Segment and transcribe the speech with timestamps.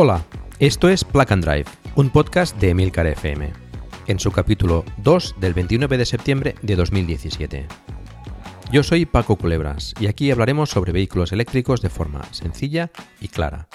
[0.00, 0.24] Hola,
[0.60, 1.64] esto es Plug and Drive,
[1.96, 3.50] un podcast de Emilcar FM,
[4.06, 7.66] en su capítulo 2 del 29 de septiembre de 2017.
[8.70, 13.66] Yo soy Paco Culebras y aquí hablaremos sobre vehículos eléctricos de forma sencilla y clara,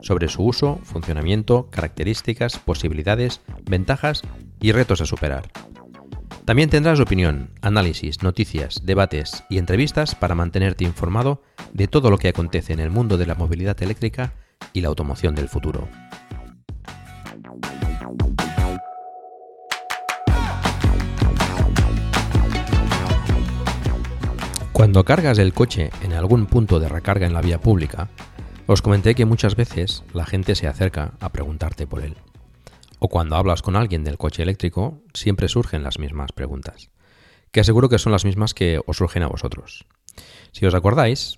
[0.00, 4.22] sobre su uso, funcionamiento, características, posibilidades, ventajas
[4.62, 5.50] y retos a superar.
[6.46, 11.42] También tendrás opinión, análisis, noticias, debates y entrevistas para mantenerte informado
[11.74, 14.32] de todo lo que acontece en el mundo de la movilidad eléctrica
[14.72, 15.88] y la automoción del futuro.
[24.72, 28.10] Cuando cargas el coche en algún punto de recarga en la vía pública,
[28.66, 32.16] os comenté que muchas veces la gente se acerca a preguntarte por él.
[32.98, 36.90] O cuando hablas con alguien del coche eléctrico, siempre surgen las mismas preguntas,
[37.52, 39.86] que aseguro que son las mismas que os surgen a vosotros.
[40.52, 41.36] Si os acordáis,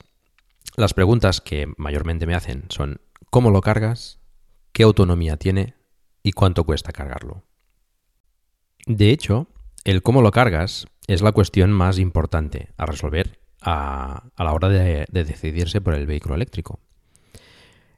[0.77, 4.19] las preguntas que mayormente me hacen son cómo lo cargas,
[4.73, 5.75] qué autonomía tiene
[6.23, 7.45] y cuánto cuesta cargarlo.
[8.87, 9.49] De hecho,
[9.85, 15.07] el cómo lo cargas es la cuestión más importante a resolver a, la hora de,
[15.11, 16.81] de decidirse por el vehículo eléctrico.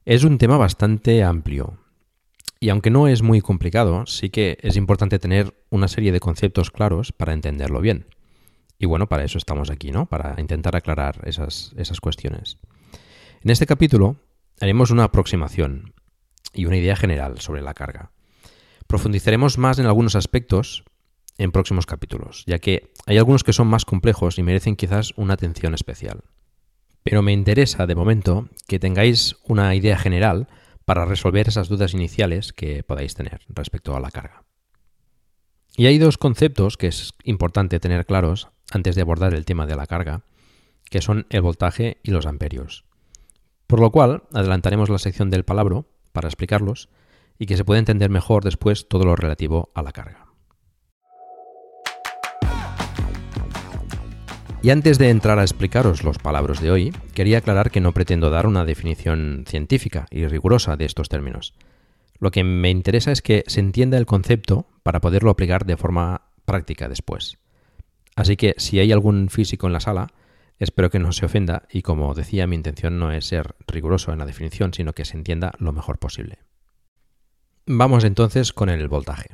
[0.05, 1.79] Es un tema bastante amplio
[2.63, 6.71] y aunque no es muy complicado, sí que es importante tener una serie de conceptos
[6.71, 8.07] claros para entenderlo bien.
[8.79, 10.07] Y bueno, para eso estamos aquí, ¿no?
[10.07, 12.59] Para intentar aclarar esas, esas cuestiones.
[13.43, 14.17] En este capítulo
[14.61, 15.95] haremos una aproximación
[16.53, 18.13] y una idea general sobre la carga.
[18.87, 20.85] Profundizaremos más en algunos aspectos
[21.39, 25.35] en próximos capítulos, ya que hay algunos que son más complejos y merecen quizás una
[25.35, 26.25] atención especial.
[27.03, 30.49] Pero me interesa de momento que tengáis una idea general
[30.85, 34.45] para resolver esas dudas iniciales que podáis tener respecto a la carga.
[35.77, 39.77] Y hay dos conceptos que es importante tener claros antes de abordar el tema de
[39.77, 40.25] la carga,
[40.91, 42.85] que son el voltaje y los amperios.
[43.71, 46.89] Por lo cual, adelantaremos la sección del palabro para explicarlos
[47.39, 50.27] y que se pueda entender mejor después todo lo relativo a la carga.
[54.61, 58.29] Y antes de entrar a explicaros los palabras de hoy, quería aclarar que no pretendo
[58.29, 61.55] dar una definición científica y rigurosa de estos términos.
[62.19, 66.23] Lo que me interesa es que se entienda el concepto para poderlo aplicar de forma
[66.45, 67.39] práctica después.
[68.17, 70.09] Así que si hay algún físico en la sala,
[70.61, 74.19] Espero que no se ofenda y como decía mi intención no es ser riguroso en
[74.19, 76.39] la definición, sino que se entienda lo mejor posible.
[77.67, 79.31] Vamos entonces con el voltaje.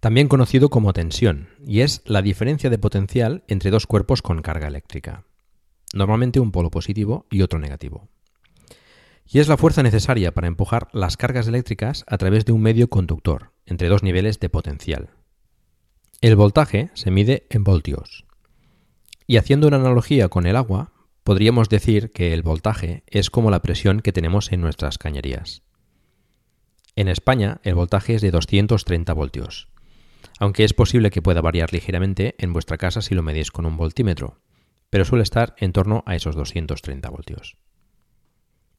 [0.00, 4.66] También conocido como tensión, y es la diferencia de potencial entre dos cuerpos con carga
[4.66, 5.24] eléctrica.
[5.94, 8.08] Normalmente un polo positivo y otro negativo.
[9.24, 12.90] Y es la fuerza necesaria para empujar las cargas eléctricas a través de un medio
[12.90, 15.10] conductor, entre dos niveles de potencial.
[16.20, 18.27] El voltaje se mide en voltios.
[19.30, 20.90] Y haciendo una analogía con el agua,
[21.22, 25.62] podríamos decir que el voltaje es como la presión que tenemos en nuestras cañerías.
[26.96, 29.68] En España el voltaje es de 230 voltios,
[30.38, 33.76] aunque es posible que pueda variar ligeramente en vuestra casa si lo medís con un
[33.76, 34.40] voltímetro,
[34.88, 37.58] pero suele estar en torno a esos 230 voltios.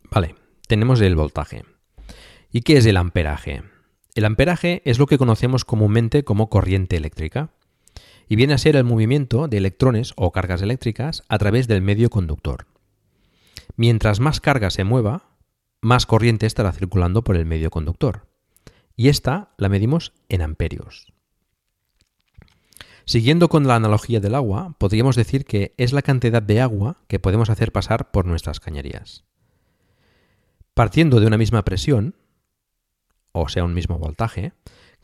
[0.09, 0.33] Vale,
[0.67, 1.63] tenemos el voltaje.
[2.51, 3.61] ¿Y qué es el amperaje?
[4.15, 7.51] El amperaje es lo que conocemos comúnmente como corriente eléctrica
[8.29, 12.11] y viene a ser el movimiento de electrones o cargas eléctricas a través del medio
[12.11, 12.67] conductor.
[13.75, 15.23] Mientras más carga se mueva,
[15.81, 18.27] más corriente estará circulando por el medio conductor.
[18.95, 21.11] Y esta la medimos en amperios.
[23.05, 27.17] Siguiendo con la analogía del agua, podríamos decir que es la cantidad de agua que
[27.17, 29.23] podemos hacer pasar por nuestras cañerías.
[30.75, 32.13] Partiendo de una misma presión,
[33.31, 34.53] o sea, un mismo voltaje,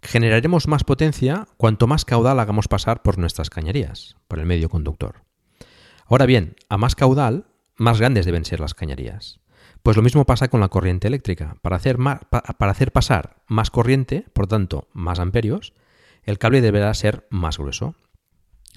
[0.08, 5.24] generaremos más potencia cuanto más caudal hagamos pasar por nuestras cañerías, por el medio conductor.
[6.06, 9.40] Ahora bien, a más caudal, más grandes deben ser las cañerías.
[9.84, 11.58] Pues lo mismo pasa con la corriente eléctrica.
[11.62, 15.74] Para hacer, para hacer pasar más corriente, por tanto, más amperios,
[16.24, 17.96] el cable deberá ser más grueso.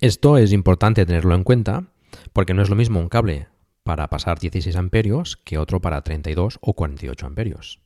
[0.00, 1.92] Esto es importante tenerlo en cuenta
[2.32, 3.48] porque no es lo mismo un cable
[3.82, 7.80] para pasar 16 amperios que otro para 32 o 48 amperios.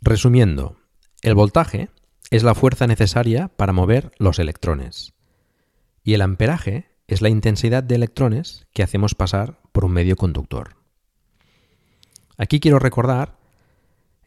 [0.00, 0.76] Resumiendo,
[1.22, 1.90] el voltaje
[2.30, 5.12] es la fuerza necesaria para mover los electrones
[6.04, 10.76] y el amperaje es la intensidad de electrones que hacemos pasar por un medio conductor.
[12.36, 13.36] Aquí quiero recordar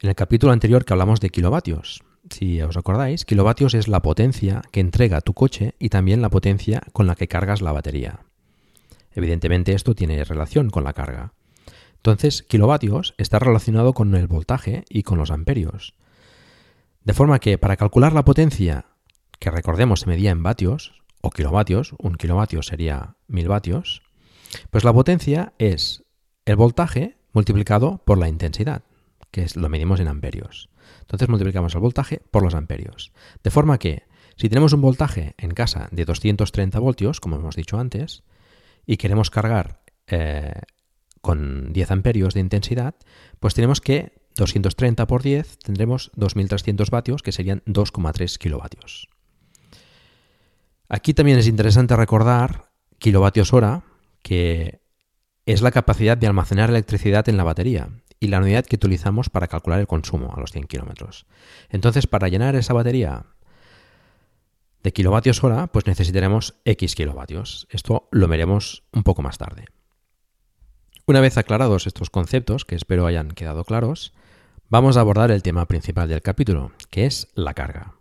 [0.02, 4.62] en el capítulo anterior que hablamos de kilovatios, si os acordáis, kilovatios es la potencia
[4.72, 8.22] que entrega tu coche y también la potencia con la que cargas la batería.
[9.12, 11.34] Evidentemente esto tiene relación con la carga.
[11.98, 15.96] Entonces, kilovatios está relacionado con el voltaje y con los amperios.
[17.04, 18.86] De forma que para calcular la potencia,
[19.40, 24.04] que recordemos se medía en vatios o kilovatios, un kilovatio sería mil vatios,
[24.70, 26.04] pues la potencia es
[26.46, 28.84] el voltaje multiplicado por la intensidad,
[29.32, 30.70] que es, lo medimos en amperios.
[31.02, 33.12] Entonces multiplicamos el voltaje por los amperios.
[33.44, 34.04] De forma que
[34.38, 38.24] si tenemos un voltaje en casa de 230 voltios, como hemos dicho antes,
[38.86, 40.54] y queremos cargar eh,
[41.22, 42.96] con 10 amperios de intensidad,
[43.40, 49.10] pues tenemos que 230 por 10 tendremos 2300 vatios, que serían 2,3 kilovatios.
[50.90, 53.84] Aquí también es interesante recordar kilovatios hora,
[54.22, 54.82] que
[55.46, 57.90] es la capacidad de almacenar electricidad en la batería
[58.20, 61.26] y la unidad que utilizamos para calcular el consumo a los 100 kilómetros.
[61.70, 63.26] Entonces, para llenar esa batería
[64.82, 67.68] de kilovatios hora, pues necesitaremos X kilovatios.
[67.70, 69.66] Esto lo veremos un poco más tarde.
[71.06, 74.14] Una vez aclarados estos conceptos, que espero hayan quedado claros,
[74.70, 77.96] vamos a abordar el tema principal del capítulo, que es la carga.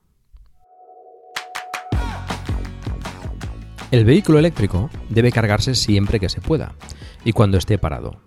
[3.90, 6.76] El vehículo eléctrico debe cargarse siempre que se pueda
[7.24, 8.20] y cuando esté parado.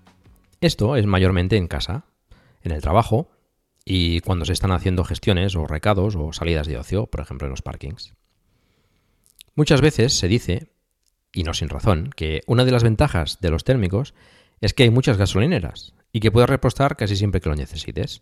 [0.59, 2.03] Esto es mayormente en casa,
[2.61, 3.29] en el trabajo
[3.85, 7.51] y cuando se están haciendo gestiones o recados o salidas de ocio, por ejemplo en
[7.51, 8.13] los parkings.
[9.55, 10.67] Muchas veces se dice,
[11.31, 14.13] y no sin razón, que una de las ventajas de los térmicos
[14.61, 18.21] es que hay muchas gasolineras y que puedes repostar casi siempre que lo necesites.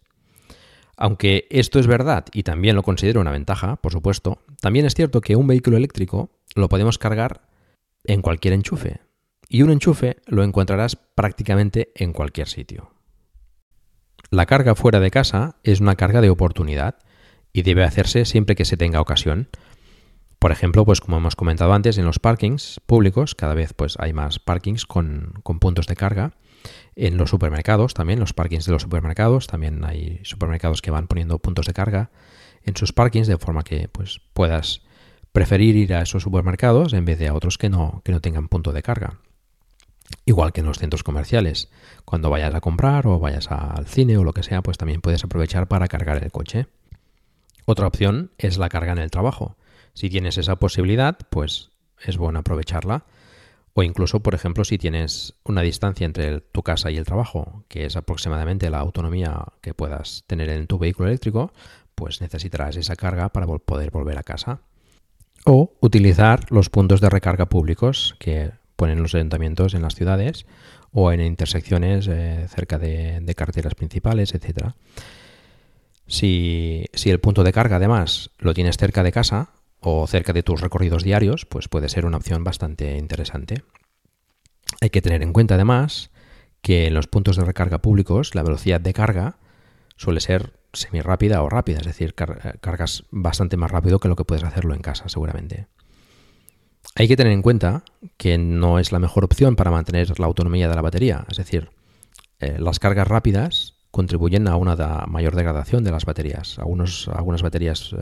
[0.96, 5.22] Aunque esto es verdad y también lo considero una ventaja, por supuesto, también es cierto
[5.22, 7.48] que un vehículo eléctrico lo podemos cargar
[8.04, 9.02] en cualquier enchufe,
[9.50, 12.92] y un enchufe lo encontrarás prácticamente en cualquier sitio.
[14.32, 16.96] La carga fuera de casa es una carga de oportunidad
[17.54, 19.50] y debe hacerse siempre que se tenga ocasión.
[20.44, 24.12] Por ejemplo, pues como hemos comentado antes, en los parkings públicos, cada vez pues hay
[24.12, 26.34] más parkings con, con puntos de carga.
[26.98, 31.40] En los supermercados también, los parkings de los supermercados, también hay supermercados que van poniendo
[31.40, 32.12] puntos de carga
[32.66, 34.81] en sus parkings de forma que pues puedas
[35.31, 38.50] preferir ir a esos supermercados en vez de a otros que no, que no tengan
[38.50, 39.19] punto de carga.
[40.25, 41.69] Igual que en los centros comerciales.
[42.04, 45.24] Cuando vayas a comprar o vayas al cine o lo que sea, pues también puedes
[45.24, 46.68] aprovechar para cargar el coche.
[47.63, 49.56] Otra opción es la carga en el trabajo.
[49.94, 51.72] Si tienes esa posibilidad, pues
[52.04, 53.06] es bueno aprovecharla.
[53.75, 57.86] O incluso, por ejemplo, si tienes una distancia entre tu casa y el trabajo, que
[57.86, 61.51] es aproximadamente la autonomía que puedas tener en tu vehículo eléctrico,
[61.96, 64.62] pues necesitarás esa carga para poder volver a casa.
[65.46, 70.46] O utilizar los puntos de recarga públicos que ponen los ayuntamientos en las ciudades
[70.91, 74.74] o en intersecciones eh, cerca de, carreteras principales, etc.
[76.06, 79.50] Si el punto de carga además lo tienes cerca de casa
[79.84, 83.63] o cerca de tus recorridos diarios, pues puede ser una opción bastante interesante.
[84.82, 86.12] Hay que tener en cuenta además
[86.62, 89.38] que en los puntos de recarga públicos la velocidad de carga
[89.98, 94.25] suele ser semi rápida o rápida, es decir, cargas bastante más rápido que lo que
[94.25, 95.68] puedes hacerlo en casa seguramente.
[96.96, 97.84] Hay que tener en cuenta
[98.18, 101.70] que no es la mejor opción para mantener la autonomía de la batería, es decir,
[102.40, 106.58] eh, las cargas rápidas contribuyen a una mayor degradación de las baterías.
[106.58, 107.94] Algunas baterías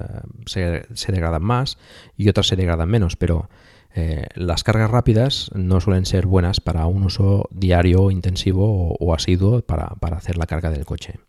[0.56, 1.78] eh, se, degradan más
[2.16, 3.50] y otras se degradan menos, pero
[3.94, 9.64] eh, las cargas rápidas no suelen ser buenas para un uso diario, intensivo o, asiduo
[9.64, 11.20] para, para hacer la carga del coche.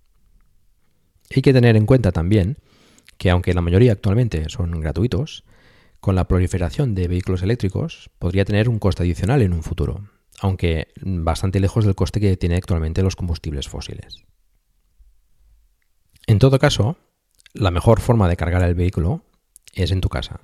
[1.35, 2.59] Hay que tener en cuenta también
[3.19, 5.43] que aunque la mayoría actualmente son gratuitos,
[5.99, 10.09] con la proliferación de vehículos eléctricos podría tener un coste adicional en un futuro,
[10.41, 14.25] aunque bastante lejos del coste que tienen actualmente los combustibles fósiles.
[16.27, 16.97] En todo caso,
[17.53, 19.25] la mejor forma de cargar el vehículo
[19.75, 20.41] es en tu casa.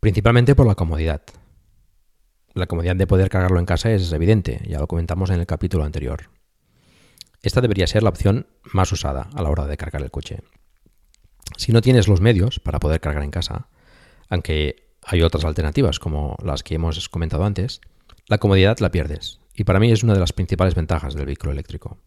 [0.00, 1.22] Principalmente por la comodidad.
[2.54, 5.84] La comodidad de poder cargarlo en casa es evidente, ya lo comentamos en el capítulo
[5.84, 6.30] anterior.
[7.42, 10.42] Esta debería ser la opción más usada a la hora de cargar el coche.
[11.56, 13.68] Si no tienes los medios para poder cargar en casa,
[14.28, 17.80] aunque hay otras alternativas como las que hemos comentado antes,
[18.26, 19.40] la comodidad la pierdes.
[19.54, 21.98] Y para mí es una de las principales ventajas del vehículo eléctrico.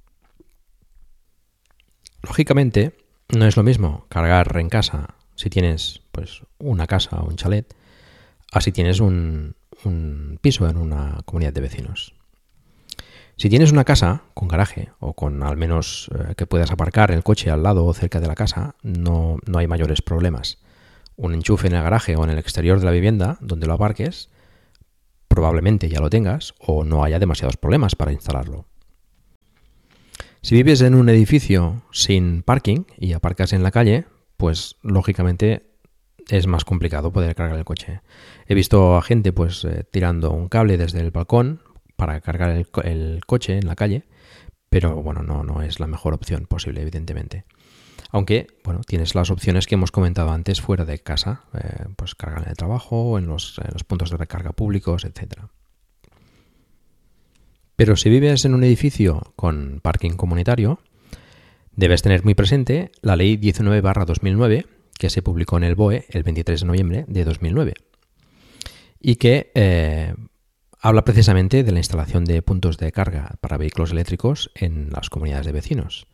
[2.27, 2.93] Lógicamente,
[3.29, 7.74] no es lo mismo cargar en casa si tienes pues una casa o un chalet
[8.51, 9.55] a si tienes un,
[10.41, 12.13] piso en una comunidad de vecinos.
[13.38, 17.24] Si tienes una casa con garaje o con al menos eh, que puedas aparcar el
[17.24, 20.57] coche al lado o cerca de la casa, no, no hay mayores problemas.
[21.15, 24.29] Un enchufe en el garaje o en el exterior de la vivienda donde lo aparques,
[25.27, 28.65] probablemente ya lo tengas o no haya demasiados problemas para instalarlo.
[30.48, 34.06] Si vives en un edificio sin parking y aparcas en la calle,
[34.38, 35.74] pues lógicamente
[36.30, 38.00] es más complicado poder cargar el coche.
[38.46, 41.63] He visto a gente pues eh, tirando un cable desde el balcón
[41.98, 44.06] para cargar el, coche en la calle,
[44.70, 47.44] pero bueno, no, no es la mejor opción posible, evidentemente.
[48.12, 52.44] Aunque, bueno, tienes las opciones que hemos comentado antes fuera de casa, eh, pues cargar
[52.44, 55.50] en el trabajo, en los, en los puntos de recarga públicos, etc.
[57.77, 60.79] Pero si vives en un edificio con parking comunitario,
[61.75, 64.65] debes tener muy presente la Ley 19-2009,
[64.98, 67.75] que se publicó en el BOE el 23 de noviembre de 2009,
[69.00, 70.15] y que eh,
[70.81, 75.46] habla precisamente de la instalación de puntos de carga para vehículos eléctricos en las comunidades
[75.46, 76.07] de vecinos.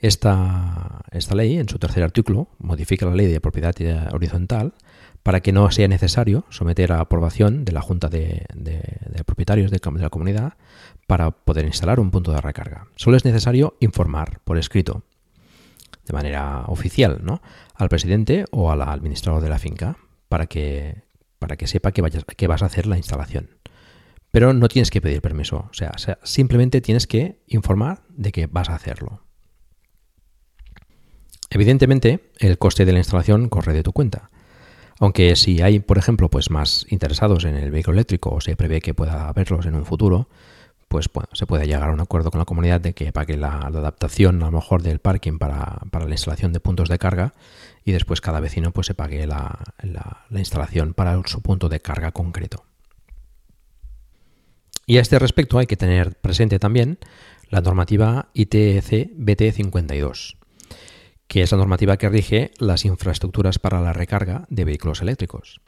[0.00, 3.74] Esta, esta ley, en su tercer artículo, modifica la ley de propiedad
[4.12, 4.74] horizontal
[5.22, 8.46] para que no sea necesario someter a aprobación de la Junta de,
[9.26, 10.54] Propietarios de, la comunidad
[11.06, 12.86] para poder instalar un punto de recarga.
[12.96, 15.02] Solo es necesario informar por escrito,
[16.06, 17.42] de manera oficial, ¿no?
[17.74, 19.98] al presidente o al administrador de la finca
[20.28, 21.02] para que,
[21.38, 23.50] para que sepa que vas a hacer la instalación.
[24.30, 28.68] Pero no tienes que pedir permiso, o sea, simplemente tienes que informar de que vas
[28.68, 29.22] a hacerlo.
[31.50, 34.30] Evidentemente, el coste de la instalación corre de tu cuenta.
[35.00, 38.80] Aunque si hay, por ejemplo, pues más interesados en el vehículo eléctrico o se prevé
[38.80, 40.28] que pueda haberlos en un futuro,
[40.88, 44.42] pues se puede llegar a un acuerdo con la comunidad de que pague la, adaptación
[44.42, 47.32] a lo mejor del parking para, la instalación de puntos de carga
[47.84, 49.58] y después cada vecino pues se pague la
[50.30, 52.64] instalación para su punto de carga concreto.
[54.90, 56.98] Y a este respecto hay que tener presente también
[57.48, 60.36] la normativa ITC BT 52,
[61.30, 65.60] que es la normativa que rige las infraestructuras para la recarga de vehículos eléctricos.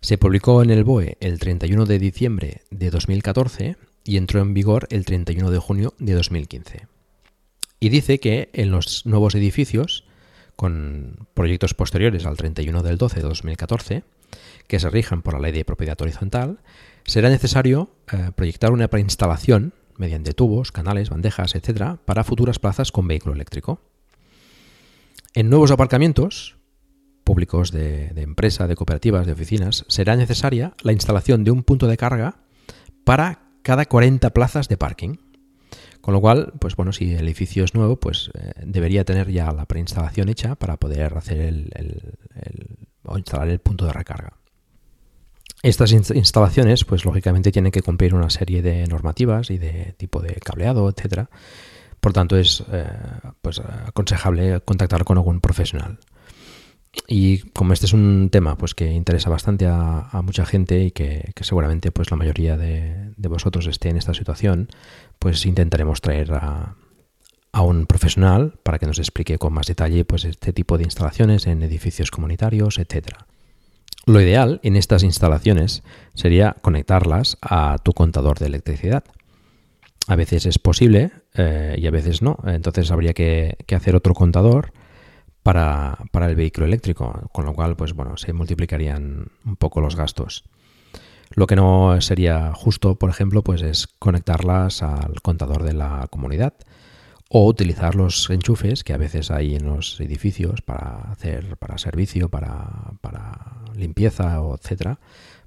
[0.00, 4.88] Se publicó en el BOE el 31 de diciembre de 2014 y entró en vigor
[4.90, 6.88] el 31 de junio de 2015.
[7.78, 10.04] Y dice que en los nuevos edificios,
[10.56, 14.02] con proyectos posteriores al 31 del 12 de 2014,
[14.66, 16.58] que se rijan por la ley de propiedad horizontal,
[17.04, 23.06] será necesario eh, proyectar una preinstalación mediante tubos, canales, bandejas, etc., para futuras plazas con
[23.06, 23.80] vehículo eléctrico.
[25.34, 26.56] En nuevos aparcamientos
[27.24, 31.86] públicos de, de empresa, de cooperativas, de oficinas, será necesaria la instalación de un punto
[31.86, 32.42] de carga
[33.04, 35.16] para cada 40 plazas de parking.
[36.00, 39.52] Con lo cual, pues bueno, si el edificio es nuevo, pues eh, debería tener ya
[39.52, 42.16] la preinstalación hecha para poder hacer el,
[43.04, 44.32] o instalar el punto de recarga.
[45.62, 50.34] Estas instalaciones, pues lógicamente tienen que cumplir una serie de normativas y de tipo de
[50.36, 51.28] cableado, etcétera.
[52.00, 52.86] Por tanto, es eh,
[53.42, 55.98] pues, aconsejable contactar con algún profesional.
[57.06, 61.32] Y como este es un tema pues, que interesa bastante a, mucha gente y que,
[61.40, 64.68] seguramente pues, la mayoría de, vosotros esté en esta situación,
[65.18, 66.74] pues intentaremos traer a,
[67.52, 71.46] a, un profesional para que nos explique con más detalle pues, este tipo de instalaciones
[71.46, 73.26] en edificios comunitarios, etcétera.
[74.06, 75.82] Lo ideal en estas instalaciones
[76.14, 79.04] sería conectarlas a tu contador de electricidad.
[80.06, 82.38] A veces es posible eh, y a veces no.
[82.46, 84.72] Entonces habría que, hacer otro contador
[85.42, 90.44] para, el vehículo eléctrico, con lo cual pues bueno, se multiplicarían un poco los gastos.
[91.30, 96.54] Lo que no sería justo, por ejemplo, pues es conectarlas al contador de la comunidad
[97.28, 102.28] o utilizar los enchufes que a veces hay en los edificios para hacer para servicio,
[102.28, 104.98] para, para limpieza etcétera,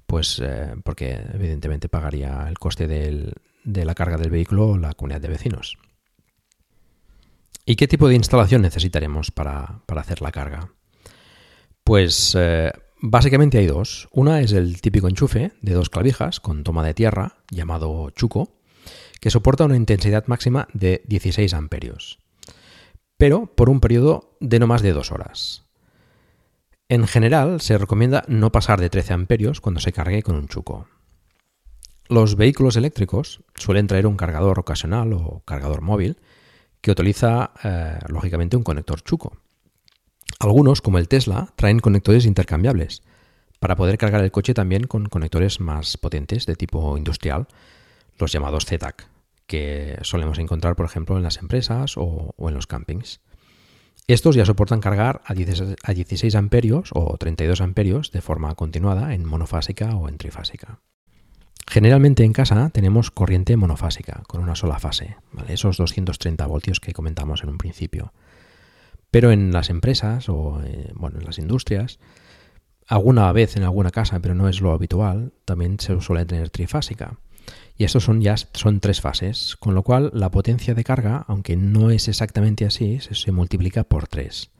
[0.06, 2.88] pues eh, porque evidentemente pagaría el coste
[3.64, 5.78] de la carga del vehículo la comunidad de vecinos.
[7.66, 10.72] ¿Y qué tipo de instalación necesitaremos para, hacer la carga?
[11.82, 14.08] Pues eh, básicamente hay dos.
[14.12, 18.58] Una es el típico enchufe de dos clavijas con toma de tierra, llamado chuco,
[19.20, 22.18] que soporta una intensidad máxima de 16 amperios,
[23.16, 25.64] pero por un periodo de no más de dos horas.
[26.90, 30.86] En general, se recomienda no pasar de 13 amperios cuando se cargue con un chuco.
[32.08, 36.18] Los vehículos eléctricos suelen traer un cargador ocasional o cargador móvil
[36.82, 39.38] que utiliza, eh, lógicamente, un conector chuco.
[40.38, 43.02] Algunos, como el Tesla, traen conectores intercambiables
[43.58, 47.46] para poder cargar el coche también con conectores más potentes de tipo industrial,
[48.18, 49.08] los llamados ZTAC,
[49.46, 53.22] que solemos encontrar, por ejemplo, en las empresas o, en los campings.
[54.06, 59.96] Estos ya soportan cargar a 16 amperios o 32 amperios de forma continuada en monofásica
[59.96, 60.80] o en trifásica.
[61.66, 65.16] Generalmente en casa tenemos corriente monofásica, con una sola fase,
[65.48, 68.12] esos 230 voltios que comentamos en un principio.
[69.10, 71.98] Pero en las empresas o eh, bueno, en las industrias,
[72.86, 77.18] alguna vez en alguna casa, pero no es lo habitual, también se suele tener trifásica.
[77.76, 81.56] Y estos son ya son tres fases, con lo cual la potencia de carga, aunque
[81.56, 84.50] no es exactamente así, se, se multiplica por tres.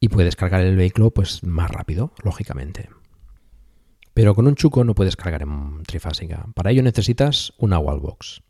[0.00, 2.88] Y puedes cargar el vehículo pues más rápido, lógicamente.
[4.16, 6.46] Pero con un chuco no puedes cargar en trifásica.
[6.54, 8.40] Para ello necesitas una wallbox.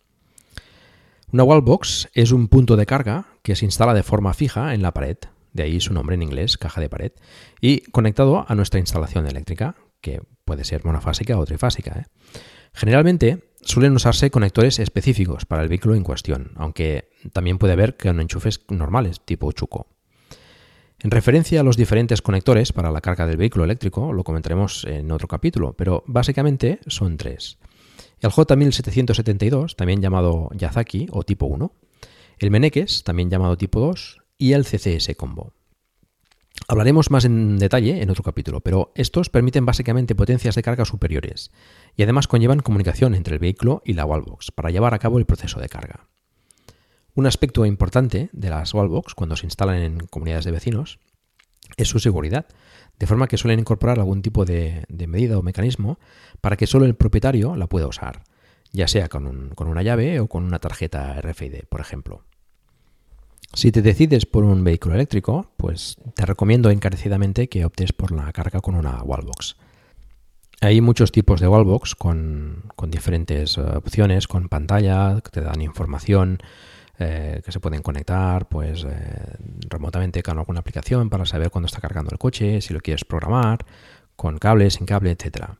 [1.32, 4.94] Una wallbox es un punto de carga que se instala de forma fija en la
[4.94, 5.16] pared,
[5.52, 7.10] de ahí su nombre en inglés, caja de pared,
[7.60, 11.98] y conectado a nuestra instalación eléctrica, que puede ser monofásica o trifásica.
[11.98, 12.04] ¿eh?
[12.72, 18.08] Generalmente suelen usarse conectores específicos para el vehículo en cuestión, aunque también puede haber que
[18.08, 19.88] enchufes normales, tipo chuco.
[21.00, 25.12] En referencia a los diferentes conectores para la carga del vehículo eléctrico, lo comentaremos en
[25.12, 27.58] otro capítulo, pero básicamente son tres.
[28.20, 31.72] El J1772, también llamado Yazaki o tipo 1,
[32.38, 35.52] el Meneques, también llamado tipo 2, y el CCS Combo.
[36.68, 41.50] Hablaremos más en detalle en otro capítulo, pero estos permiten básicamente potencias de carga superiores
[41.94, 45.26] y además conllevan comunicación entre el vehículo y la wallbox para llevar a cabo el
[45.26, 46.08] proceso de carga.
[47.16, 50.98] Un aspecto importante de las wallbox cuando se instalan en comunidades de vecinos
[51.78, 52.44] es su seguridad,
[52.98, 55.98] de forma que suelen incorporar algún tipo de, medida o mecanismo
[56.42, 58.24] para que solo el propietario la pueda usar,
[58.70, 62.22] ya sea con, una llave o con una tarjeta RFID, por ejemplo.
[63.54, 68.30] Si te decides por un vehículo eléctrico, pues te recomiendo encarecidamente que optes por la
[68.34, 69.56] carga con una wallbox.
[70.60, 75.62] Hay muchos tipos de wallbox con, con diferentes eh, opciones, con pantalla, que te dan
[75.62, 76.40] información,
[76.98, 79.36] eh, que se pueden conectar pues eh,
[79.68, 83.64] remotamente con alguna aplicación para saber cuándo está cargando el coche, si lo quieres programar,
[84.16, 85.58] con cable, sin cable, etcétera.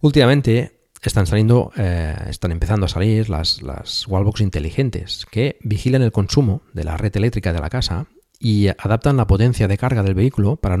[0.00, 0.74] Últimamente
[1.08, 6.62] están saliendo, eh, están empezando a salir las, las wallbox inteligentes que vigilan el consumo
[6.72, 8.06] de la red eléctrica de la casa
[8.38, 10.80] y adaptan la potencia de carga del vehículo para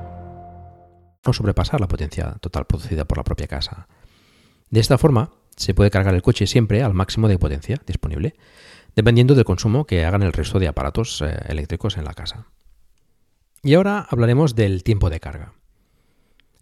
[1.25, 3.87] no sobrepasar la potencia total producida por la propia casa.
[4.69, 8.35] De esta forma, se puede cargar el coche siempre al máximo de potencia disponible,
[8.95, 12.47] dependiendo del consumo que hagan el resto de aparatos eh, eléctricos en la casa.
[13.63, 15.53] Y ahora hablaremos del tiempo de carga.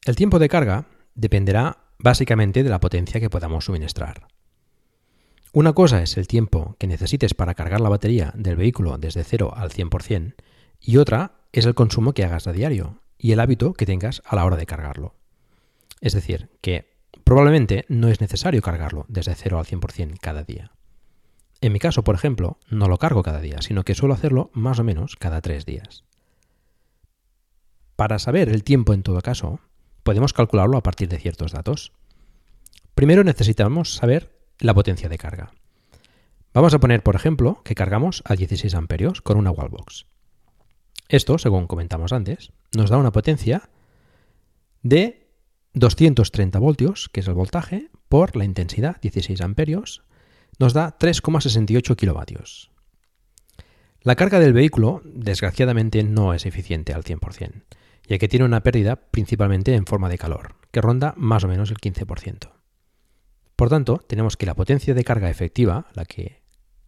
[0.06, 4.28] El tiempo de carga dependerá básicamente de la potencia que podamos suministrar.
[5.52, 9.54] Una cosa es el tiempo que necesites para cargar la batería del vehículo desde 0
[9.56, 10.36] al 100%
[10.80, 14.36] y otra es el consumo que hagas a diario, y el hábito que tengas a
[14.36, 15.14] la hora de cargarlo.
[16.02, 20.72] Es decir, que probablemente no es necesario cargarlo desde 0 al 100% cada día.
[21.62, 24.80] En mi caso, por ejemplo, no lo cargo cada día, sino que suelo hacerlo más
[24.80, 26.06] o menos cada tres días.
[27.98, 29.60] Para saber el tiempo en todo caso,
[30.04, 31.92] podemos calcularlo a partir de ciertos datos.
[32.96, 35.52] Primero necesitamos saber la potencia de carga.
[36.54, 40.06] Vamos a poner, por ejemplo, que cargamos a 16 amperios con una wallbox.
[41.10, 43.70] Esto, según comentamos antes, nos da una potencia
[44.82, 45.30] de
[45.74, 50.04] 230 voltios, que es el voltaje, por la intensidad, 16 amperios,
[50.58, 52.72] nos da 3,68 kilovatios.
[54.02, 57.64] La carga del vehículo, desgraciadamente, no es eficiente al 100%,
[58.08, 61.70] ya que tiene una pérdida principalmente en forma de calor, que ronda más o menos
[61.70, 62.52] el 15%.
[63.56, 66.42] Por tanto, tenemos que la potencia de carga efectiva, la que,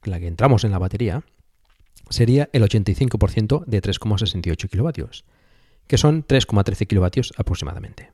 [0.03, 1.23] la que entramos en la batería,
[2.09, 5.25] sería el 85% de 3,68 kilovatios,
[5.87, 8.11] que son 3,13 kilovatios aproximadamente.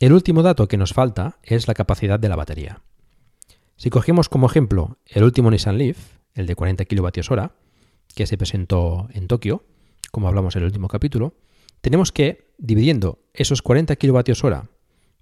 [0.00, 2.82] El último dato que nos falta es la capacidad de la batería.
[3.76, 7.50] Si cogemos como ejemplo el último Nissan Leaf, el de 40 kWh,
[8.14, 9.64] que se presentó en Tokio,
[10.10, 11.34] como hablamos en el último capítulo,
[11.80, 14.68] tenemos que, dividiendo esos 40 kWh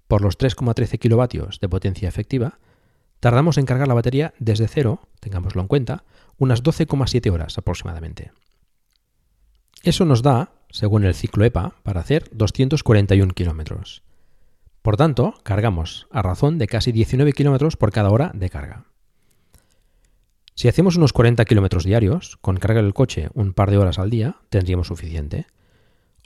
[0.07, 2.59] por los 3,13 kW de potencia efectiva,
[3.19, 6.03] tardamos en cargar la batería desde cero, tengámoslo en cuenta,
[6.37, 8.31] unas 12,7 horas aproximadamente.
[9.87, 14.03] Eso nos da, según el ciclo EPA, para hacer 241 kilómetros.
[14.81, 18.83] Por tanto, cargamos a razón de casi 19 kilómetros por cada hora de carga.
[20.55, 24.09] Si hacemos unos 40 kilómetros diarios, con carga del coche un par de horas al
[24.09, 25.47] día, tendríamos suficiente.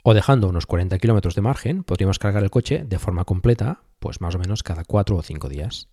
[0.02, 4.20] O dejando unos 40 kilómetros de margen, podríamos cargar el coche de forma completa, pues
[4.20, 5.88] más o menos cada 4 o 5 días.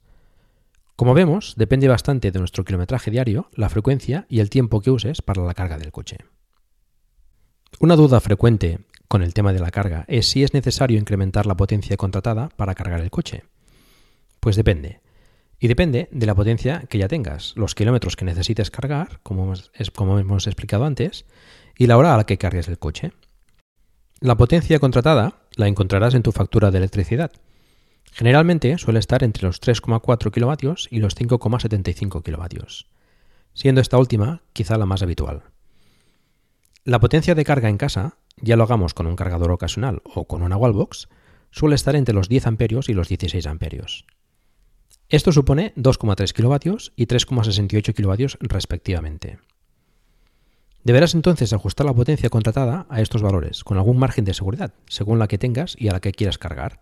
[0.95, 5.21] Como vemos, depende bastante de nuestro kilometraje diario, la frecuencia y el tiempo que uses
[5.21, 6.17] para la carga del coche.
[7.77, 11.55] Una duda frecuente con el tema de la carga es si es necesario incrementar la
[11.55, 13.43] potencia contratada para cargar el coche.
[14.39, 15.01] Pues depende.
[15.59, 20.47] Y depende de la potencia que ya tengas, los kilómetros que necesites cargar, como hemos,
[20.47, 21.25] explicado antes,
[21.77, 23.11] y la hora a la que cargues el coche.
[24.21, 27.31] La potencia contratada la encontrarás en tu factura de electricidad.
[28.11, 32.87] Generalmente suele estar entre los 3,4 kilovatios y los 5,75 kilovatios,
[33.53, 35.43] siendo esta última quizá la más habitual.
[36.89, 40.41] La potencia de carga en casa ya lo hagamos con un cargador ocasional o con
[40.41, 41.07] una wallbox,
[41.51, 44.07] suele estar entre los 10 amperios y los 16 amperios.
[45.07, 49.37] Esto supone 2,3 kilovatios y 3,68 kilovatios respectivamente.
[50.83, 55.19] Deberás entonces ajustar la potencia contratada a estos valores, con algún margen de seguridad, según
[55.19, 56.79] la que tengas y a la que quieras cargar.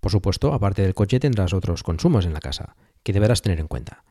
[0.00, 3.68] Por supuesto, aparte del coche tendrás otros consumos en la casa, que deberás tener en
[3.68, 4.04] cuenta.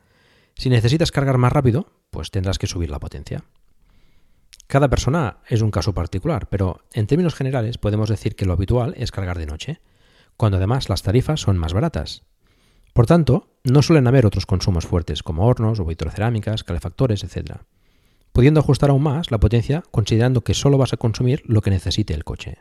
[0.54, 3.42] Si necesitas cargar más rápido, pues tendrás que subir la potencia.
[4.72, 8.94] Cada persona es un caso particular, pero en términos generales podemos decir que lo habitual
[8.96, 9.82] es cargar de noche,
[10.38, 12.22] cuando además las tarifas son más baratas.
[12.94, 17.56] Por tanto, no suelen haber otros consumos fuertes como hornos o vitrocerámicas, calefactores, etc.,
[18.32, 22.14] pudiendo ajustar aún más la potencia considerando que solo vas a consumir lo que necesite
[22.14, 22.56] el coche.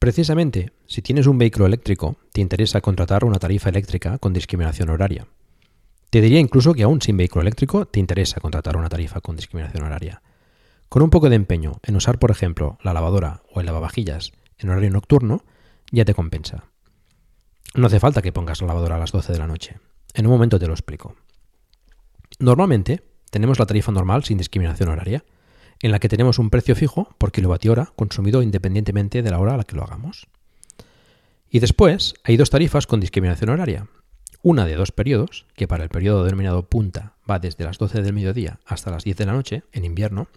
[0.00, 5.28] Precisamente, si tienes un vehículo eléctrico, te interesa contratar una tarifa eléctrica con discriminación horaria.
[6.14, 9.82] Te diría incluso que aún sin vehículo eléctrico te interesa contratar una tarifa con discriminación
[9.82, 10.22] horaria.
[10.88, 14.68] Con un poco de empeño en usar, por ejemplo, la lavadora o el lavavajillas en
[14.68, 15.42] horario nocturno,
[15.90, 16.66] ya te compensa.
[17.74, 19.80] No hace falta que pongas la lavadora a las 12 de la noche.
[20.14, 21.16] En un momento te lo explico.
[22.38, 25.24] Normalmente tenemos la tarifa normal sin discriminación horaria,
[25.80, 29.54] en la que tenemos un precio fijo por kilovatio hora consumido independientemente de la hora
[29.54, 30.28] a la que lo hagamos.
[31.50, 33.88] Y después hay dos tarifas con discriminación horaria,
[34.44, 38.12] una de dos periodos, que para el periodo denominado punta va desde las 12 del
[38.12, 40.28] mediodía hasta las 10 de la noche en invierno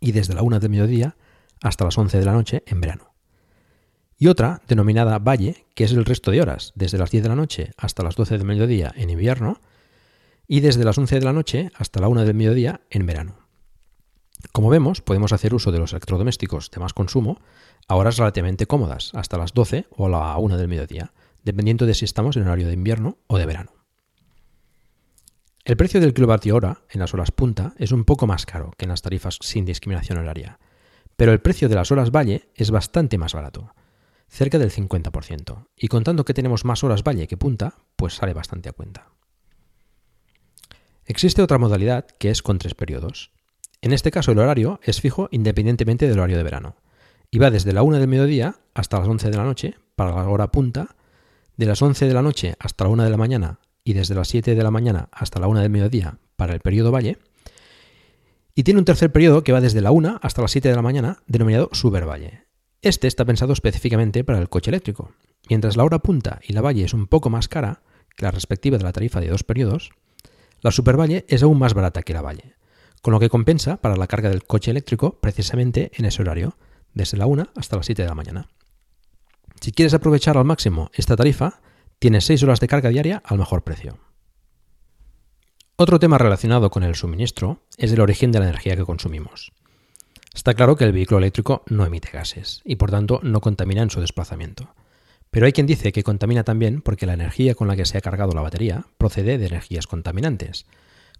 [0.00, 1.16] y desde la 1 del mediodía
[1.62, 3.14] hasta las 11 de la noche en verano.
[4.18, 7.36] Y otra denominada valle, que es el resto de horas, desde las 10 de la
[7.36, 9.60] noche hasta las 12 del mediodía en invierno
[10.48, 13.36] y desde las 11 de la noche hasta la 1 del mediodía en verano.
[14.50, 17.40] Como vemos, podemos hacer uso de los electrodomésticos de más consumo
[17.86, 21.12] a horas relativamente cómodas, hasta las 12 o la 1 del mediodía,
[21.44, 23.72] dependiendo de si estamos en horario de invierno o de verano.
[25.64, 28.86] El precio del kilovatio hora en las horas punta es un poco más caro que
[28.86, 30.58] en las tarifas sin discriminación horaria,
[31.16, 33.74] pero el precio de las horas valle es bastante más barato,
[34.26, 38.68] cerca del 50%, y contando que tenemos más horas valle que punta, pues sale bastante
[38.68, 39.08] a cuenta.
[41.04, 43.32] Existe otra modalidad que es con tres periodos.
[43.82, 46.76] En este caso el horario es fijo independientemente del horario de verano,
[47.30, 50.28] y va desde la 1 del mediodía hasta las 11 de la noche para la
[50.28, 50.96] hora punta
[51.60, 54.28] de las 11 de la noche hasta la 1 de la mañana y desde las
[54.28, 57.18] 7 de la mañana hasta la 1 del mediodía para el periodo valle.
[58.54, 60.80] Y tiene un tercer periodo que va desde la 1 hasta las 7 de la
[60.80, 62.46] mañana, denominado supervalle.
[62.80, 65.12] Este está pensado específicamente para el coche eléctrico.
[65.50, 67.82] Mientras la hora punta y la valle es un poco más cara
[68.16, 69.90] que la respectiva de la tarifa de dos periodos,
[70.62, 72.54] la supervalle es aún más barata que la valle,
[73.02, 76.56] con lo que compensa para la carga del coche eléctrico precisamente en ese horario,
[76.94, 78.48] desde la 1 hasta las 7 de la mañana.
[79.60, 81.60] Si quieres aprovechar al máximo esta tarifa,
[81.98, 83.98] tienes 6 horas de carga diaria al mejor precio.
[85.76, 89.52] Otro tema relacionado con el suministro es el origen de la energía que consumimos.
[90.34, 93.90] Está claro que el vehículo eléctrico no emite gases y por tanto no contamina en
[93.90, 94.74] su desplazamiento.
[95.30, 98.02] Pero hay quien dice que contamina también porque la energía con la que se ha
[98.02, 100.66] cargado la batería procede de energías contaminantes,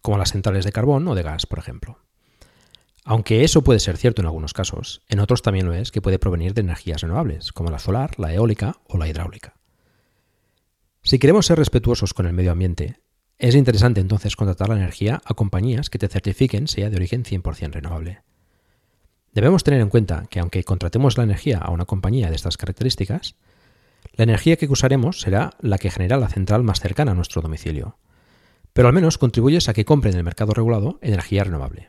[0.02, 1.98] como las centrales de carbón o de gas, por ejemplo.
[3.04, 6.18] Aunque eso puede ser cierto en algunos casos, en otros también lo es que puede
[6.18, 9.54] provenir de energías renovables, como la solar, la eólica o la hidráulica.
[11.02, 13.00] Si queremos ser respetuosos con el medio ambiente,
[13.38, 17.72] es interesante entonces contratar la energía a compañías que te certifiquen sea de origen 100%
[17.72, 18.22] renovable.
[19.32, 23.36] Debemos tener en cuenta que aunque contratemos la energía a una compañía de estas características,
[24.12, 27.96] la energía que usaremos será la que genera la central más cercana a nuestro domicilio.
[28.74, 31.88] Pero al menos contribuyes a que compren en el mercado regulado energía renovable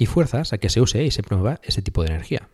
[0.00, 2.48] y fuerzas a que se use y se promueva ese tipo de energía.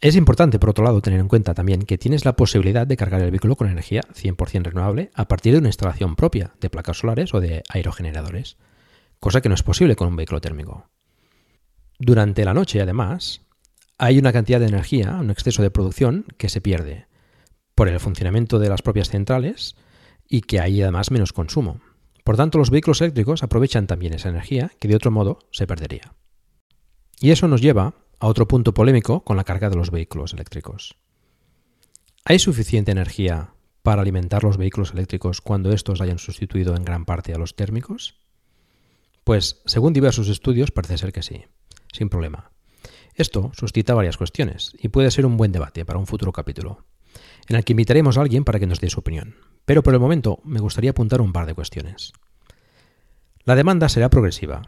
[0.00, 3.20] Es importante, por otro lado, tener en cuenta también que tienes la posibilidad de cargar
[3.20, 7.34] el vehículo con energía 100% renovable a partir de una instalación propia de placas solares
[7.34, 8.56] o de aerogeneradores,
[9.20, 10.88] cosa que no es posible con un vehículo térmico.
[11.98, 13.42] Durante la noche, además,
[13.98, 17.08] hay una cantidad de energía, un exceso de producción que se pierde,
[17.74, 19.76] por el funcionamiento de las propias centrales
[20.26, 21.82] y que hay además menos consumo.
[22.24, 26.14] Por tanto, los vehículos eléctricos aprovechan también esa energía que de otro modo se perdería.
[27.20, 30.96] Y eso nos lleva a otro punto polémico con la carga de los vehículos eléctricos.
[32.24, 37.34] ¿Hay suficiente energía para alimentar los vehículos eléctricos cuando estos hayan sustituido en gran parte
[37.34, 38.18] a los térmicos?
[39.24, 41.44] Pues, según diversos estudios, parece ser que sí,
[41.92, 42.50] sin problema.
[43.14, 46.86] Esto suscita varias cuestiones y puede ser un buen debate para un futuro capítulo
[47.48, 49.36] en el que invitaremos a alguien para que nos dé su opinión.
[49.64, 52.12] Pero por el momento me gustaría apuntar un par de cuestiones.
[53.44, 54.62] La demanda será progresiva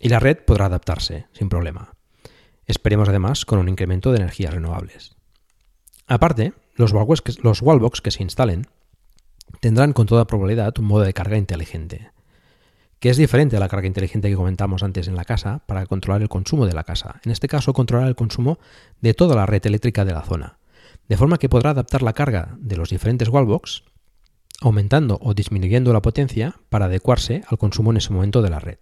[0.00, 1.94] y la red podrá adaptarse sin problema.
[2.66, 5.16] Esperemos además con un incremento de energías renovables.
[6.06, 8.66] Aparte, los wallbox que, se instalen
[9.60, 12.10] tendrán con toda probabilidad un modo de carga inteligente,
[12.98, 16.22] que es diferente a la carga inteligente que comentamos antes en la casa para controlar
[16.22, 17.20] el consumo de la casa.
[17.24, 18.58] En este caso, controlar el consumo
[19.00, 20.58] de toda la red eléctrica de la zona
[21.08, 23.84] de forma que podrá adaptar la carga de los diferentes wallbox,
[24.64, 28.78] aumentando o disminuyendo la potencia para adecuarse al consumo en ese momento de la red.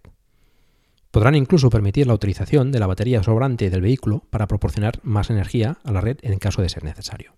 [1.11, 5.77] Podrán incluso permitir la utilización de la batería sobrante del vehículo para proporcionar más energía
[5.83, 7.35] a la red en caso de ser necesario.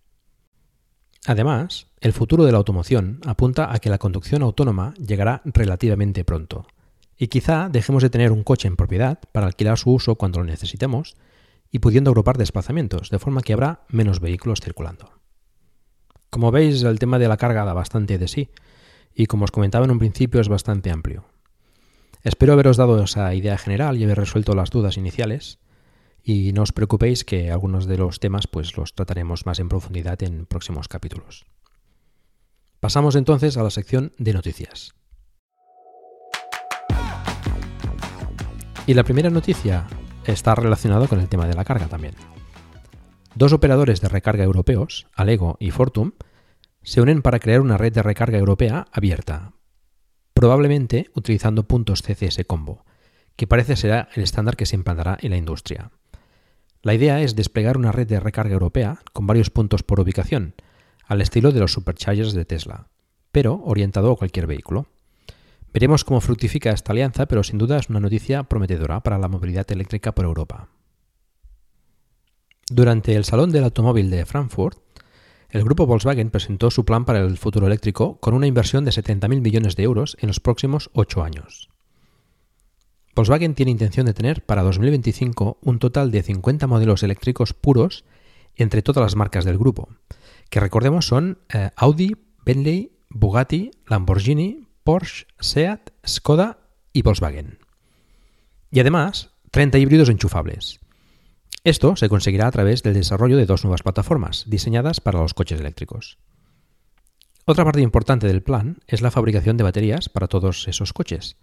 [1.25, 6.67] Además, el futuro de la automoción apunta a que la conducción autónoma llegará relativamente pronto,
[7.17, 10.45] y quizá dejemos de tener un coche en propiedad para alquilar su uso cuando lo
[10.45, 11.15] necesitemos
[11.71, 15.14] y pudiendo agrupar desplazamientos, de forma que habrá menos vehículos circulando.
[16.35, 18.49] Como veis, el tema de la carga da bastante de sí,
[19.13, 21.23] y como os comentaba en un principio es bastante amplio.
[22.23, 25.59] Espero haberos dado esa idea general y haber resuelto las dudas iniciales,
[26.21, 30.21] y no os preocupéis que algunos de los temas pues los trataremos más en profundidad
[30.23, 31.45] en próximos capítulos.
[32.81, 34.93] Pasamos entonces a la sección de noticias.
[38.85, 39.87] Y la primera noticia
[40.25, 42.15] está relacionado con el tema de la carga también.
[43.35, 46.13] Dos operadores de recarga europeos, Alego y Fortum,
[46.83, 49.51] se unen para crear una red de recarga europea abierta,
[50.33, 52.85] probablemente utilizando puntos CCS Combo,
[53.35, 55.91] que parece será el estándar que se implantará en la industria.
[56.81, 60.55] La idea es desplegar una red de recarga europea con varios puntos por ubicación,
[61.05, 62.87] al estilo de los superchargers de Tesla,
[63.33, 64.87] pero orientado a cualquier vehículo.
[65.73, 69.69] Veremos cómo fructifica esta alianza, pero sin duda es una noticia prometedora para la movilidad
[69.73, 70.69] eléctrica por Europa.
[72.71, 74.79] Durante el Salón del Automóvil de Frankfurt,
[75.49, 79.41] el grupo Volkswagen presentó su plan para el futuro eléctrico con una inversión de 70.000
[79.41, 81.69] millones de euros en los próximos ocho años.
[83.15, 88.03] Volkswagen tiene intención de tener para 2025 un total de 50 modelos eléctricos puros
[88.55, 89.89] entre todas las marcas del grupo,
[90.49, 96.57] que recordemos son eh, Audi, Bentley, Bugatti, Lamborghini, Porsche, Seat, Skoda
[96.91, 97.59] y Volkswagen.
[98.71, 100.79] Y además, 30 híbridos enchufables.
[101.65, 105.59] Esto se conseguirá a través del desarrollo de dos nuevas plataformas diseñadas para los coches
[105.59, 106.19] eléctricos.
[107.43, 111.37] Otra parte importante del plan es la fabricación de baterías para todos esos coches.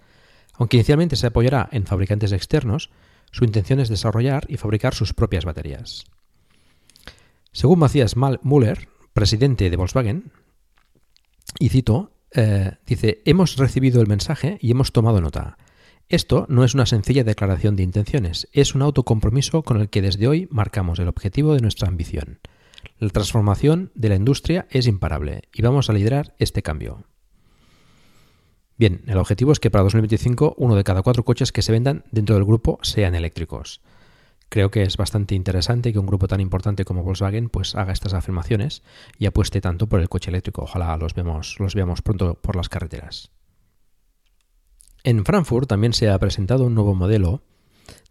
[0.52, 2.90] Aunque inicialmente se apoyará en fabricantes externos,
[3.32, 6.04] su intención es desarrollar y fabricar sus propias baterías.
[7.50, 10.30] Según Matthias Müller, presidente de Volkswagen,
[11.58, 15.58] y cito, eh, dice, hemos recibido el mensaje y hemos tomado nota.
[16.12, 20.28] Esto no es una sencilla declaración de intenciones, es un autocompromiso con el que desde
[20.28, 22.38] hoy marcamos el objetivo de nuestra ambición.
[22.98, 27.06] La transformación de la industria es imparable y vamos a liderar este cambio.
[28.76, 32.04] Bien, el objetivo es que para 2025 uno de cada cuatro coches que se vendan
[32.10, 33.80] dentro del grupo sean eléctricos.
[34.50, 38.12] creo que es bastante interesante que un grupo tan importante como Volkswagen pues haga estas
[38.12, 38.82] afirmaciones
[39.18, 40.64] y apueste tanto por el coche eléctrico.
[40.64, 43.31] Ojalá los vemos, los veamos pronto por las carreteras.
[45.04, 47.42] En Frankfurt también se ha presentado un nuevo modelo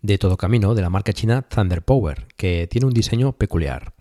[0.01, 3.93] de todo camino de la marca china Thunder Power, que tiene un diseño peculiar,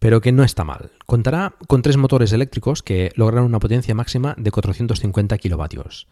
[0.00, 0.90] pero que no está mal.
[1.06, 6.08] Contará con tres motores eléctricos que logran una potencia máxima de 450 kilovatios,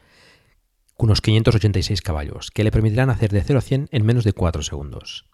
[0.97, 4.63] unos 586 caballos, que le permitirán hacer de 0 a 100 en menos de 4
[4.63, 5.27] segundos.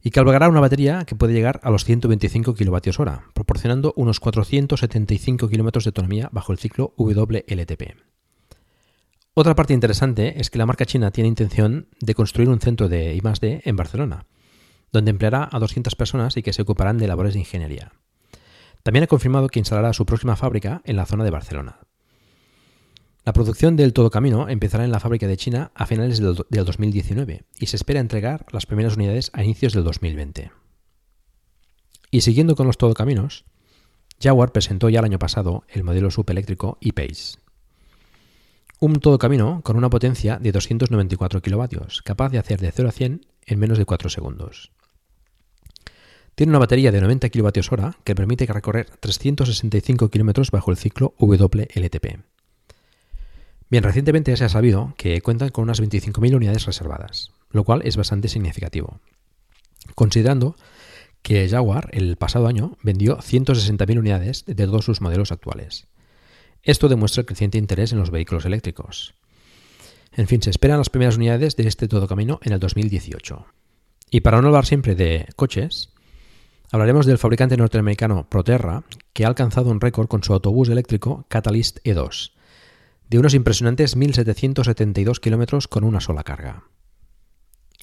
[0.00, 4.20] Y que albergará una batería que puede llegar a los 125 kilovatios hora, proporcionando unos
[4.20, 8.12] 475 kilómetros de autonomía bajo el ciclo WLTP.
[9.34, 13.14] Otra parte interesante es que la marca china tiene intención de construir un centro de
[13.14, 14.26] I+D en Barcelona,
[14.92, 17.92] donde empleará a 200 personas y que se ocuparán de labores de ingeniería.
[18.82, 21.78] También ha confirmado que instalará su próxima fábrica en la zona de Barcelona.
[23.24, 27.44] La producción del todo camino empezará en la fábrica de China a finales del 2019
[27.58, 30.50] y se espera entregar las primeras unidades a inicios del 2020.
[32.10, 33.46] Y siguiendo con los todocaminos,
[34.20, 37.41] Jaguar presentó ya el año pasado el modelo subeléctrico e-Pace
[38.82, 42.92] un todo camino con una potencia de 294 kilovatios, capaz de hacer de 0 a
[42.92, 44.72] 100 en menos de 4 segundos.
[46.34, 52.24] Tiene una batería de 90 kWh que permite recorrer 365 km bajo el ciclo WLTP.
[53.70, 57.96] Bien, recientemente se ha sabido que cuentan con unas 25.000 unidades reservadas, lo cual es
[57.96, 58.98] bastante significativo,
[59.94, 60.56] considerando
[61.22, 65.86] que Jaguar el pasado año vendió 160.000 unidades de todos sus modelos actuales.
[66.62, 69.14] Esto demuestra el creciente interés en los vehículos eléctricos.
[70.12, 73.46] En fin, se esperan las primeras unidades de este todo camino en el 2018.
[74.10, 75.88] Y para no hablar siempre de coches,
[76.70, 81.78] hablaremos del fabricante norteamericano Proterra, que ha alcanzado un récord con su autobús eléctrico Catalyst
[81.84, 82.32] E2,
[83.08, 86.64] de unos impresionantes 1.772 kilómetros con una sola carga.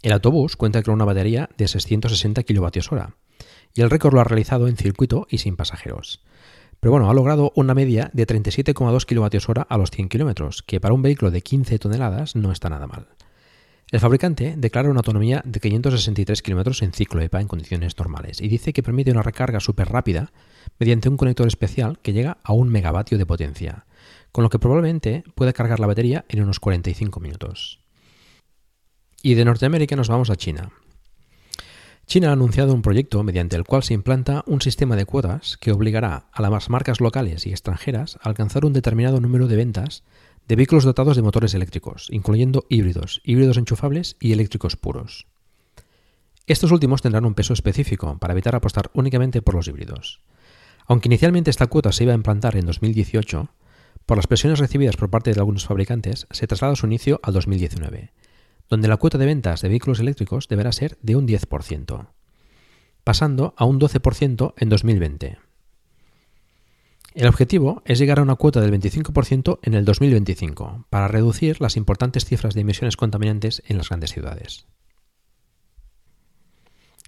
[0.01, 3.13] El autobús cuenta con una batería de 660 kWh,
[3.73, 6.23] y el récord lo ha realizado en circuito y sin pasajeros.
[6.79, 10.93] Pero bueno, ha logrado una media de 37,2 kWh a los 100 km, que para
[10.93, 13.07] un vehículo de 15 toneladas no está nada mal.
[13.91, 18.47] El fabricante declara una autonomía de 563 km en ciclo EPA en condiciones normales y
[18.47, 20.31] dice que permite una recarga súper rápida
[20.77, 23.85] mediante un conector especial que llega a un megavatio de potencia,
[24.31, 27.79] con lo que probablemente pueda cargar la batería en unos 45 minutos.
[29.23, 30.71] Y de Norteamérica nos vamos a China.
[32.09, 35.71] China ha anunciado un proyecto mediante el cual se implanta un sistema de cuotas que
[35.71, 40.03] obligará a las marcas locales y extranjeras a alcanzar un determinado número de ventas
[40.47, 45.27] de vehículos dotados de motores eléctricos, incluyendo híbridos, híbridos enchufables y eléctricos puros.
[46.47, 50.19] Estos últimos tendrán un peso específico para evitar apostar únicamente por los híbridos.
[50.87, 53.49] Aunque inicialmente esta cuota se iba a implantar en 2018,
[54.07, 58.13] por las presiones recibidas por parte de algunos fabricantes se traslada su inicio al 2019
[58.69, 62.07] donde la cuota de ventas de vehículos eléctricos deberá ser de un 10%,
[63.03, 65.37] pasando a un 12% en 2020.
[67.15, 71.75] El objetivo es llegar a una cuota del 25% en el 2025, para reducir las
[71.75, 74.67] importantes cifras de emisiones contaminantes en las grandes ciudades.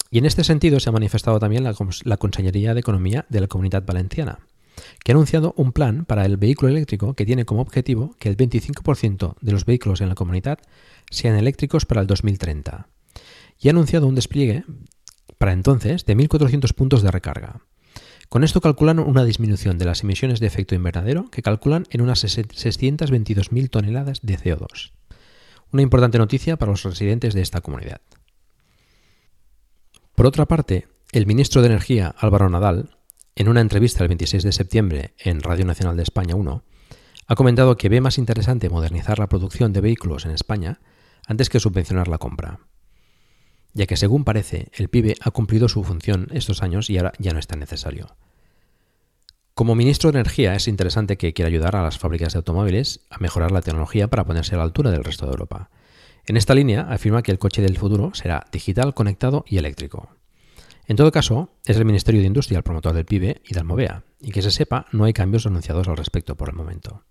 [0.10, 3.86] Y en este sentido se ha manifestado también la, la de Economía de la Comunidad
[3.86, 4.40] Valenciana,
[5.04, 8.38] que ha anunciado un plan para el vehículo eléctrico que tiene como objetivo que el
[8.38, 10.60] 25% de los vehículos en la comunidad
[11.12, 12.88] sean eléctricos para el 2030
[13.60, 14.64] y ha anunciado un despliegue
[15.38, 17.62] para entonces de 1.400 puntos de recarga.
[18.30, 22.24] Con esto calculan una disminución de las emisiones de efecto invernadero que calculan en unas
[22.24, 24.94] 622.000 toneladas de CO2.
[25.72, 28.02] Una importante noticia para los residentes de esta comunidad.
[30.16, 32.96] Por otra parte, el ministro de Energía, Álvaro Nadal,
[33.36, 36.64] en una entrevista el 26 de septiembre en Radio Nacional de España 1,
[37.28, 40.80] ha comentado que ve más interesante modernizar la producción de vehículos en España
[41.32, 42.60] antes que subvencionar la compra,
[43.74, 47.32] ya que según parece el PIB ha cumplido su función estos años y ahora ya
[47.32, 48.18] no es tan necesario.
[49.54, 53.18] Como ministro de Energía es interesante que quiera ayudar a las fábricas de automóviles a
[53.20, 55.70] mejorar la tecnología para ponerse a la altura del resto de Europa.
[56.26, 60.10] En esta línea afirma que el coche del futuro será digital, conectado y eléctrico.
[60.86, 64.04] En todo caso, es el Ministerio de Industria el promotor del PIB y de Almovea,
[64.20, 67.06] y que se sepa, no hay cambios anunciados al respecto por el momento.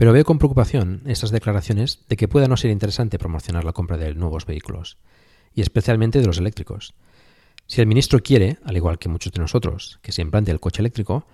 [0.00, 3.98] Pero veo con preocupación estas declaraciones de que pueda no ser interesante promocionar la compra
[3.98, 4.96] de nuevos vehículos,
[5.54, 6.94] y especialmente de los eléctricos.
[7.66, 10.80] Si el ministro quiere, al igual que muchos de nosotros, que se implante el coche
[10.80, 11.26] eléctrico,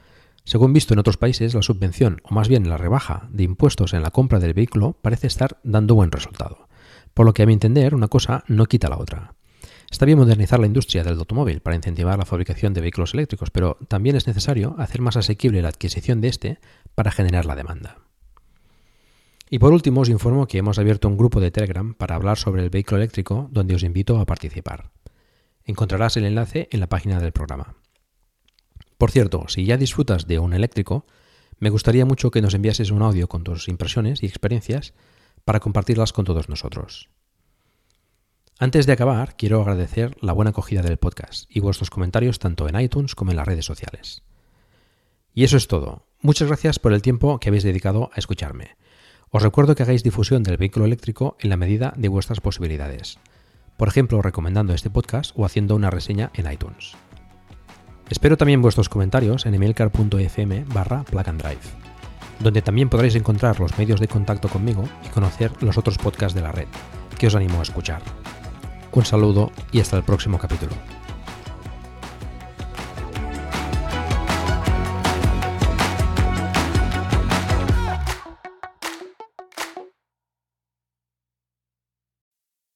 [0.42, 4.02] según visto en otros países, la subvención, o más bien la rebaja de impuestos en
[4.02, 6.66] la compra del vehículo, parece estar dando buen resultado.
[7.14, 9.34] Por lo que a mi entender, una cosa no quita la otra.
[9.92, 13.78] Está bien modernizar la industria del automóvil para incentivar la fabricación de vehículos eléctricos, pero
[13.86, 16.58] también es necesario hacer más asequible la adquisición de este
[16.96, 18.05] para generar la demanda.
[19.48, 22.62] Y por último os informo que hemos abierto un grupo de Telegram para hablar sobre
[22.62, 24.90] el vehículo eléctrico donde os invito a participar.
[25.64, 27.76] Encontrarás el enlace en la página del programa.
[28.98, 31.06] Por cierto, si ya disfrutas de un eléctrico,
[31.58, 34.94] me gustaría mucho que nos enviases un audio con tus impresiones y experiencias
[35.44, 37.08] para compartirlas con todos nosotros.
[38.58, 42.80] Antes de acabar, quiero agradecer la buena acogida del podcast y vuestros comentarios tanto en
[42.80, 44.22] iTunes como en las redes sociales.
[45.34, 46.06] Y eso es todo.
[46.20, 48.76] Muchas gracias por el tiempo que habéis dedicado a escucharme.
[49.30, 53.18] Os recuerdo que hagáis difusión del vehículo eléctrico en la medida de vuestras posibilidades.
[53.76, 56.94] Por ejemplo, recomendando este podcast o haciendo una reseña en iTunes.
[58.08, 61.58] Espero también vuestros comentarios en emailcar.fm barra drive,
[62.38, 66.42] donde también podréis encontrar los medios de contacto conmigo y conocer los otros podcasts de
[66.42, 66.68] la red,
[67.18, 68.02] que os animo a escuchar.
[68.92, 70.72] Un saludo y hasta el próximo capítulo.